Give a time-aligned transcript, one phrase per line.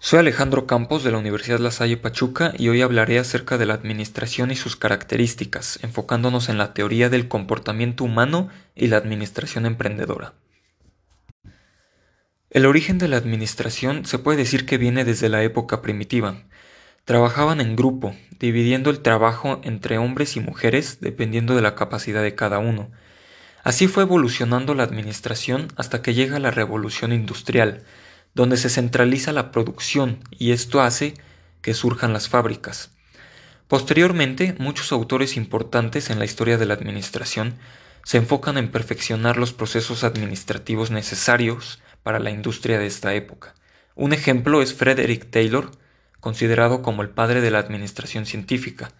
[0.00, 3.74] Soy Alejandro Campos de la Universidad La Salle Pachuca y hoy hablaré acerca de la
[3.74, 10.34] administración y sus características, enfocándonos en la teoría del comportamiento humano y la administración emprendedora.
[12.48, 16.44] El origen de la administración se puede decir que viene desde la época primitiva.
[17.04, 22.36] Trabajaban en grupo, dividiendo el trabajo entre hombres y mujeres dependiendo de la capacidad de
[22.36, 22.92] cada uno.
[23.64, 27.82] Así fue evolucionando la administración hasta que llega la revolución industrial,
[28.38, 31.14] donde se centraliza la producción y esto hace
[31.60, 32.92] que surjan las fábricas.
[33.66, 37.58] Posteriormente, muchos autores importantes en la historia de la administración
[38.04, 43.56] se enfocan en perfeccionar los procesos administrativos necesarios para la industria de esta época.
[43.96, 45.72] Un ejemplo es Frederick Taylor,
[46.20, 48.92] considerado como el padre de la administración científica,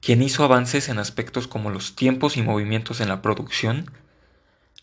[0.00, 3.90] quien hizo avances en aspectos como los tiempos y movimientos en la producción,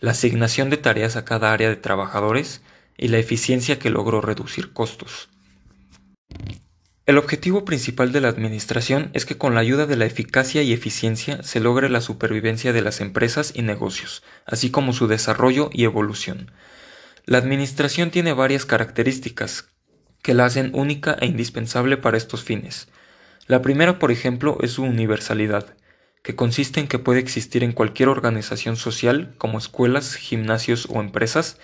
[0.01, 2.61] la asignación de tareas a cada área de trabajadores
[2.97, 5.29] y la eficiencia que logró reducir costos.
[7.05, 10.73] El objetivo principal de la administración es que con la ayuda de la eficacia y
[10.73, 15.85] eficiencia se logre la supervivencia de las empresas y negocios, así como su desarrollo y
[15.85, 16.51] evolución.
[17.25, 19.69] La administración tiene varias características
[20.21, 22.89] que la hacen única e indispensable para estos fines.
[23.47, 25.77] La primera, por ejemplo, es su universalidad,
[26.23, 31.57] que consiste en que puede existir en cualquier organización social, como escuelas, gimnasios o empresas,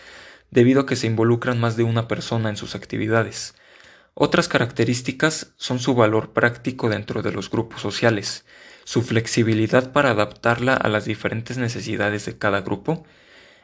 [0.53, 3.55] debido a que se involucran más de una persona en sus actividades.
[4.13, 8.45] Otras características son su valor práctico dentro de los grupos sociales,
[8.83, 13.03] su flexibilidad para adaptarla a las diferentes necesidades de cada grupo,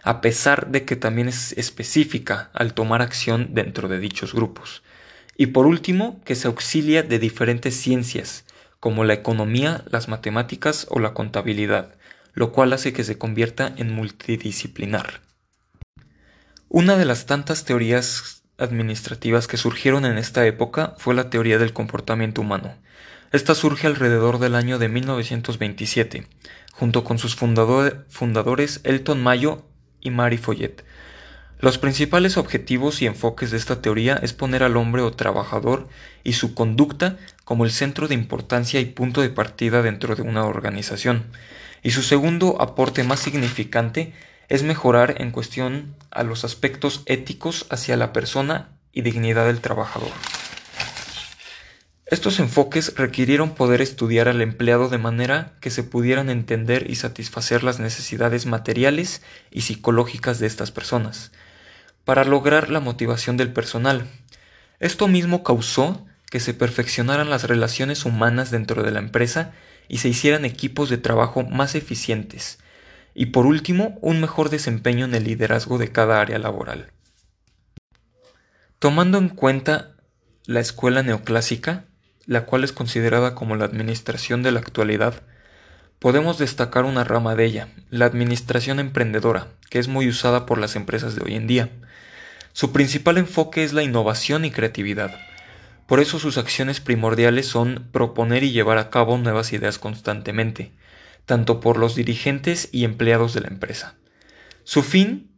[0.01, 4.81] a pesar de que también es específica al tomar acción dentro de dichos grupos.
[5.37, 8.45] Y por último, que se auxilia de diferentes ciencias,
[8.79, 11.93] como la economía, las matemáticas o la contabilidad,
[12.33, 15.28] lo cual hace que se convierta en multidisciplinar.
[16.71, 21.73] Una de las tantas teorías administrativas que surgieron en esta época fue la teoría del
[21.73, 22.75] comportamiento humano.
[23.31, 26.27] Esta surge alrededor del año de 1927,
[26.71, 29.65] junto con sus fundadores Elton Mayo
[29.99, 30.85] y Mary Follet.
[31.59, 35.89] Los principales objetivos y enfoques de esta teoría es poner al hombre o trabajador
[36.23, 40.45] y su conducta como el centro de importancia y punto de partida dentro de una
[40.45, 41.31] organización.
[41.81, 44.13] Y su segundo aporte más significante
[44.49, 50.11] es mejorar en cuestión a los aspectos éticos hacia la persona y dignidad del trabajador.
[52.07, 57.63] Estos enfoques requirieron poder estudiar al empleado de manera que se pudieran entender y satisfacer
[57.63, 59.21] las necesidades materiales
[59.51, 61.31] y psicológicas de estas personas,
[62.05, 64.07] para lograr la motivación del personal.
[64.79, 69.51] Esto mismo causó que se perfeccionaran las relaciones humanas dentro de la empresa
[69.87, 72.57] y se hicieran equipos de trabajo más eficientes,
[73.13, 76.91] y por último, un mejor desempeño en el liderazgo de cada área laboral.
[78.79, 79.95] Tomando en cuenta
[80.45, 81.85] la escuela neoclásica,
[82.25, 85.23] la cual es considerada como la administración de la actualidad,
[85.99, 90.75] podemos destacar una rama de ella, la administración emprendedora, que es muy usada por las
[90.75, 91.69] empresas de hoy en día.
[92.53, 95.19] Su principal enfoque es la innovación y creatividad.
[95.87, 100.71] Por eso sus acciones primordiales son proponer y llevar a cabo nuevas ideas constantemente,
[101.29, 103.93] tanto por los dirigentes y empleados de la empresa.
[104.63, 105.29] Su fin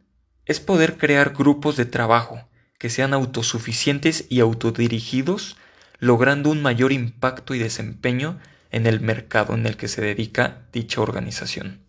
[0.46, 2.48] es poder crear grupos de trabajo
[2.78, 5.58] que sean autosuficientes y autodirigidos,
[5.98, 11.02] logrando un mayor impacto y desempeño en el mercado en el que se dedica dicha
[11.02, 11.82] organización.